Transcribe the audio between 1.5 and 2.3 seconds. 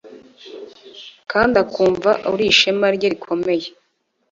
akumva